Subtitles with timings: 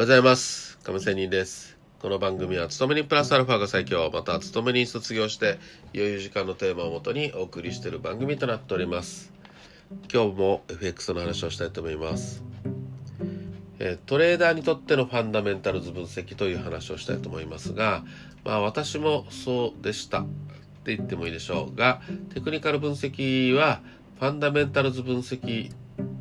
[0.00, 0.78] おはようございます。
[0.82, 1.76] 亀仙人です。
[2.00, 5.58] この番組は、勤めにプラスアルファが最強、また、勤めに卒業して、
[5.94, 9.30] 余裕時間のテーマをもとにお送りしている番組となっております。
[10.10, 12.42] 今日も FX の話をしたいと思います。
[13.78, 18.02] えトレーダーにとってのファンダメンタルズ分析という話をしたいと思いますが、
[18.42, 20.26] まあ私もそうでしたっ
[20.82, 22.00] て言ってもいいでしょうが、
[22.32, 23.82] テクニカル分析は
[24.18, 25.70] ファンダメンタルズ分析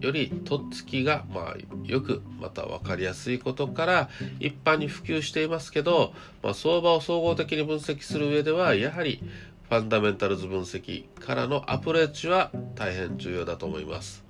[0.00, 4.08] よりとっつきがまあよくまた分かりやすいことから
[4.40, 9.22] 一般に普及していますけど、まあ、相場を総合的に分析する上ではやはり
[9.68, 14.24] ファンダメンタルズ分析からのアプローチは大変重要だと思います。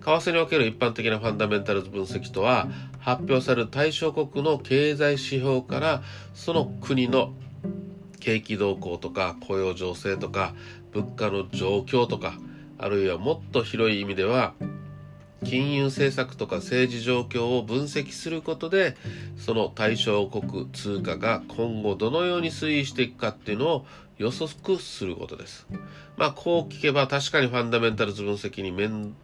[0.00, 6.02] 為替における一般的なファンダメンタルズ分析とは発表される対象国の経済指標から
[6.34, 7.32] その国の
[8.20, 10.54] 景気動向とか雇用情勢とか
[10.92, 12.34] 物価の状況とか
[12.78, 14.54] あるいはもっと広い意味では
[15.44, 18.96] 金融政策とか政治状況を分析することで
[19.36, 23.86] その対象国通貨が今後どのように推移していくかっていうのを
[24.18, 25.66] 予測することです。
[26.16, 29.14] まあこう聞けば確かにファンダメンタルズ分析に面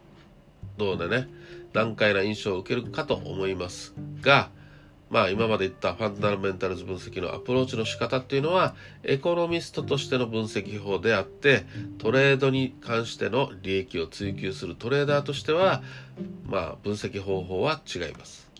[0.78, 1.28] 倒なね
[1.72, 4.50] 難解な印象を受けるかと思いますが
[5.14, 11.66] まあ今まで言ったファンダメンタルズ分析のアプローチの仕方っていうのはエコノミストとしての分析法であって
[11.98, 15.84] トレードに関しての利益を追求するトレーダーとしては
[16.46, 18.50] まあ分析方法は違います。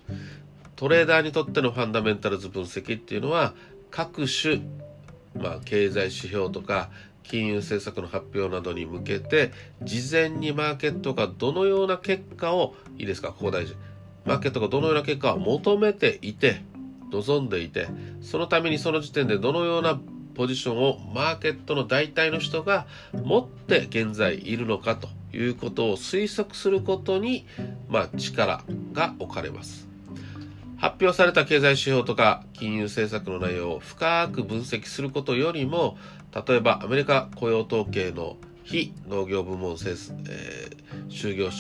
[0.77, 3.53] トレーダーにとってのファンダメンタルズ分析っていうのは
[3.91, 4.61] 各種
[5.35, 6.89] まあ経済指標とか
[7.25, 9.51] 金融政策の発表などに向けて
[9.83, 13.75] 事前にマーケットがどのような結果をいいですかここ大事
[14.25, 16.63] マーケットがどのような結果を求めていて
[17.11, 17.89] 望んでいて
[18.23, 19.99] そのためにその時点でどのような
[20.35, 27.47] ポジションをマーケットの大体の人が持って現在いるのかということを推測することに、
[27.89, 29.89] まあ、力が置かれます。
[30.77, 35.97] 発表された経済指標とか金融政策の内容を深く分析することよりも
[36.47, 41.51] 例えばアメリカ雇用統計の非農業部門、えー就業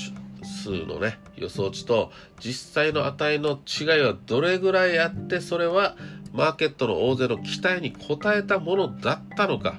[0.45, 5.97] 数のね予想値と実際の値の違いはどれぐらいあってそれは
[6.33, 9.77] マーケットの大勢の期待に応えたものだったのか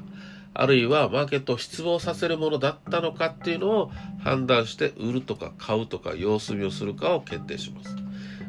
[0.54, 3.92] あるいはマーケットを失望させるものだったのかっていうのを
[4.24, 7.96] 判断して売るとか買うとか様子見をするかを決定します。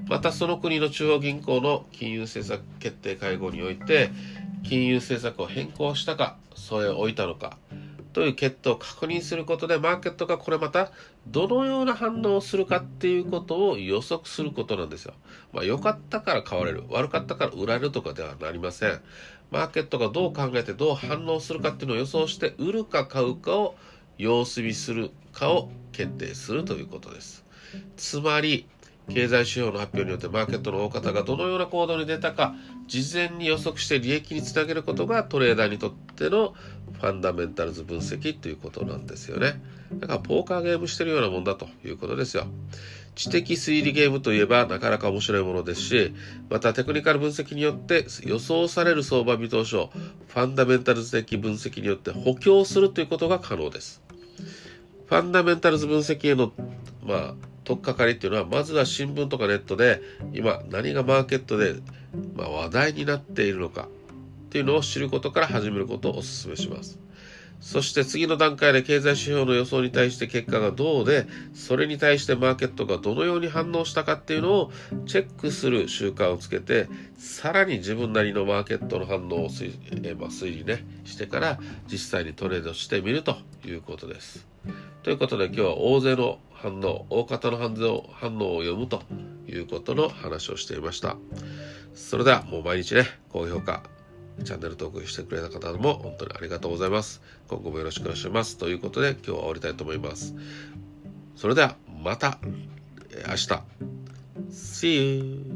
[0.09, 4.11] またその国の中央銀行の金融政策決定会合において
[4.63, 7.59] 金融政策を変更したかそれを置いたのか
[8.17, 10.91] という決定を確認することでマーケットがこれまた
[11.27, 15.13] どのような反応をするかっていうことを予測することなんですよ。
[15.53, 19.03] まあ良かったから買われる悪かったから売られるとかではなりません。
[19.51, 23.75] マーケットがどう考えてどう反応するかっていうのを予想して売るか買うかを
[24.17, 27.45] 様子見するかを決定するということです。
[27.99, 28.67] つまり
[29.09, 32.55] 経済指標の発表によってマーケットの大方がどのような行動に出たか
[32.89, 36.55] 事前に予測して利益につなげることがトレーダーにとっての
[36.93, 39.61] ファンダメンタルズ分析ということなんですよね。
[39.95, 42.47] だからポーカーゲームしてるようなもんだということですよ。
[43.15, 46.15] 知的推理ゲームといえばなかなか面白いものですし
[46.51, 49.91] またテクニカル分析によって予想される相場見通しを
[50.29, 54.03] ファンダメンタルズ的分析によって補強するということが可能です。
[55.07, 56.53] ファンダメンタルズ分析への
[57.03, 60.01] まあ取っかかりっていうのはまずは新聞とかネットで
[60.33, 61.75] 今何がマーケットで、
[62.35, 63.89] まあ、話題になっているのか
[64.47, 66.99] っていうのを知ることから始めることをお勧めします。
[67.61, 74.73] そして次の段階で経済指標の予想に対して結果がどうでそれに対してマーケットがどのように反応したかっていうのを
[75.07, 76.87] チェックする習慣をつけて
[77.17, 81.59] さらに自分なりのマーケットの反応を推,、えーまあ、推理ねしてから
[81.91, 84.47] 実際にトレードしてみるということです。
[85.03, 89.03] ということで今日は大勢の反応大方の反応反応を読むと
[89.47, 91.17] いうことの話をしていました
[91.95, 93.83] それではもう毎日ね高評価
[94.45, 97.23] チャンネル登録してくれた方も本当にありがとうございます。
[97.49, 98.59] 今後もよろしくお願いします。
[98.59, 100.35] ということで今日は終わりたいと思います。
[101.37, 102.39] それではまた
[103.29, 103.63] 明日。
[104.51, 105.56] See you!